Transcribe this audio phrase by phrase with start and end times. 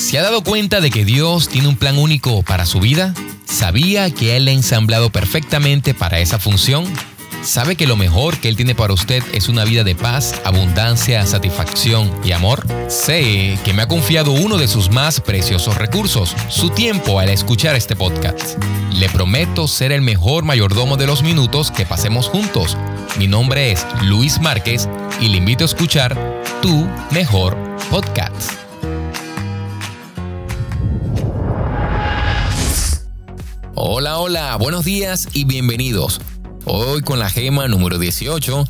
[0.00, 3.12] ¿Se ha dado cuenta de que Dios tiene un plan único para su vida?
[3.44, 6.86] ¿Sabía que Él ha ensamblado perfectamente para esa función?
[7.42, 11.26] ¿Sabe que lo mejor que Él tiene para usted es una vida de paz, abundancia,
[11.26, 12.66] satisfacción y amor?
[12.88, 17.76] Sé que me ha confiado uno de sus más preciosos recursos, su tiempo al escuchar
[17.76, 18.56] este podcast.
[18.94, 22.74] Le prometo ser el mejor mayordomo de los minutos que pasemos juntos.
[23.18, 24.88] Mi nombre es Luis Márquez
[25.20, 26.16] y le invito a escuchar
[26.62, 27.54] Tu Mejor
[27.90, 28.69] Podcast.
[34.00, 36.22] Hola, hola, buenos días y bienvenidos.
[36.64, 38.66] Hoy con la gema número 18,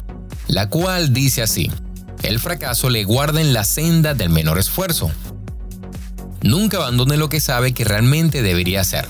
[0.49, 1.71] la cual dice así,
[2.25, 5.09] el fracaso le guarda en la senda del menor esfuerzo.
[6.43, 9.07] Nunca abandone lo que sabe que realmente debería hacer.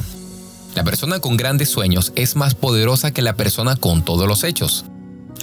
[0.75, 4.84] La persona con grandes sueños es más poderosa que la persona con todos los hechos.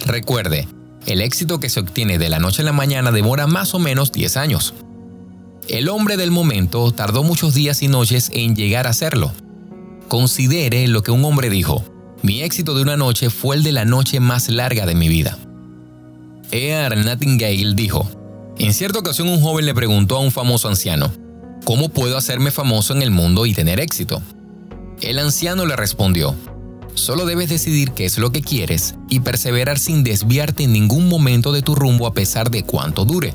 [0.06, 0.68] Recuerde,
[1.06, 4.12] el éxito que se obtiene de la noche a la mañana demora más o menos
[4.12, 4.74] 10 años.
[5.66, 9.32] El hombre del momento tardó muchos días y noches en llegar a hacerlo.
[10.08, 11.84] Considere lo que un hombre dijo.
[12.22, 15.38] Mi éxito de una noche fue el de la noche más larga de mi vida.
[16.50, 16.96] E.R.
[16.96, 18.10] Nightingale dijo,
[18.58, 21.12] en cierta ocasión un joven le preguntó a un famoso anciano,
[21.64, 24.22] ¿cómo puedo hacerme famoso en el mundo y tener éxito?
[25.02, 26.34] El anciano le respondió,
[26.94, 31.52] solo debes decidir qué es lo que quieres y perseverar sin desviarte en ningún momento
[31.52, 33.34] de tu rumbo a pesar de cuánto dure,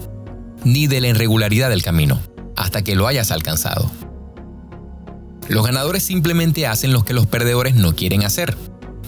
[0.64, 2.20] ni de la irregularidad del camino,
[2.58, 3.92] hasta que lo hayas alcanzado.
[5.50, 8.58] Los ganadores simplemente hacen lo que los perdedores no quieren hacer.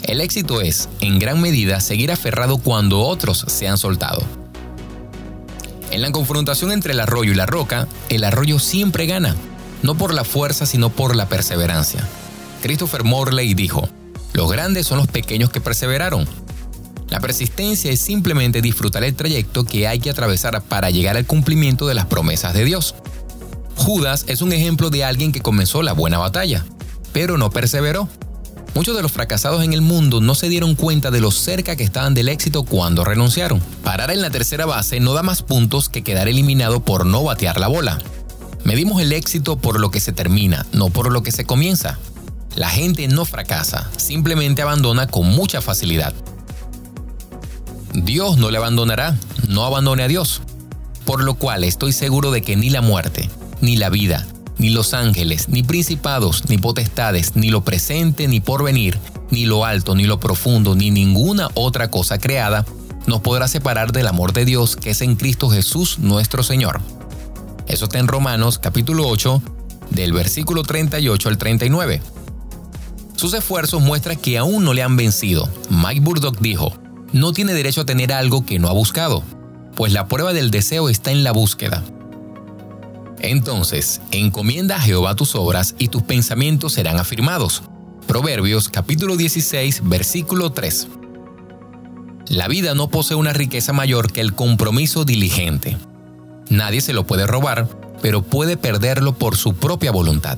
[0.04, 4.22] El éxito es, en gran medida, seguir aferrado cuando otros se han soltado.
[5.92, 9.36] En la confrontación entre el arroyo y la roca, el arroyo siempre gana,
[9.82, 12.06] no por la fuerza sino por la perseverancia.
[12.62, 13.88] Christopher Morley dijo,
[14.34, 16.28] los grandes son los pequeños que perseveraron.
[17.10, 21.88] La persistencia es simplemente disfrutar el trayecto que hay que atravesar para llegar al cumplimiento
[21.88, 22.96] de las promesas de Dios.
[23.86, 26.66] Judas es un ejemplo de alguien que comenzó la buena batalla,
[27.14, 28.10] pero no perseveró.
[28.74, 31.84] Muchos de los fracasados en el mundo no se dieron cuenta de lo cerca que
[31.84, 33.60] estaban del éxito cuando renunciaron.
[33.84, 37.60] Parar en la tercera base no da más puntos que quedar eliminado por no batear
[37.60, 38.00] la bola.
[38.64, 42.00] Medimos el éxito por lo que se termina, no por lo que se comienza.
[42.56, 46.16] La gente no fracasa, simplemente abandona con mucha facilidad.
[47.94, 49.16] Dios no le abandonará,
[49.48, 50.42] no abandone a Dios.
[51.06, 53.30] Por lo cual estoy seguro de que ni la muerte,
[53.62, 54.26] ni la vida,
[54.58, 59.00] ni los ángeles, ni principados, ni potestades, ni lo presente, ni porvenir,
[59.32, 62.66] ni lo alto, ni lo profundo, ni ninguna otra cosa creada,
[63.08, 66.82] nos podrá separar del amor de Dios que es en Cristo Jesús nuestro Señor.
[67.68, 69.42] Eso está en Romanos capítulo 8,
[69.92, 72.02] del versículo 38 al 39.
[73.16, 75.50] Sus esfuerzos muestran que aún no le han vencido.
[75.70, 76.74] Mike Burdock dijo,
[77.14, 79.24] no tiene derecho a tener algo que no ha buscado,
[79.76, 81.84] pues la prueba del deseo está en la búsqueda.
[83.20, 87.64] Entonces, encomienda a Jehová tus obras y tus pensamientos serán afirmados.
[88.08, 90.88] Proverbios capítulo 16, versículo 3.
[92.28, 95.78] La vida no posee una riqueza mayor que el compromiso diligente.
[96.50, 97.70] Nadie se lo puede robar,
[98.02, 100.38] pero puede perderlo por su propia voluntad.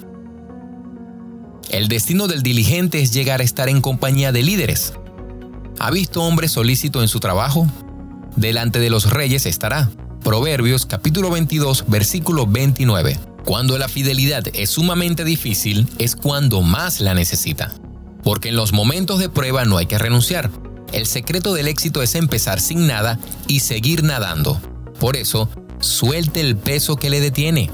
[1.70, 4.94] El destino del diligente es llegar a estar en compañía de líderes.
[5.80, 7.68] ¿Ha visto hombre solícito en su trabajo?
[8.36, 9.90] Delante de los reyes estará
[10.24, 13.18] Proverbios capítulo 22 versículo 29.
[13.46, 17.74] Cuando la fidelidad es sumamente difícil es cuando más la necesita.
[18.24, 20.50] Porque en los momentos de prueba no hay que renunciar.
[20.92, 24.60] El secreto del éxito es empezar sin nada y seguir nadando.
[25.00, 27.70] Por eso, suelte el peso que le detiene.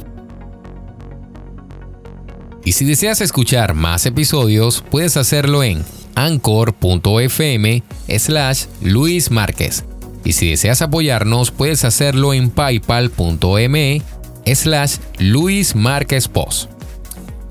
[2.65, 5.83] Y si deseas escuchar más episodios, puedes hacerlo en
[6.15, 9.83] anchor.fm slash Luis Márquez
[10.23, 14.01] y si deseas apoyarnos, puedes hacerlo en paypal.me
[14.45, 16.69] slash Luis Márquez Post.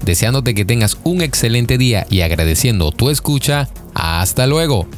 [0.04, 4.88] Deseándote que tengas un excelente día y agradeciendo tu escucha, hasta luego.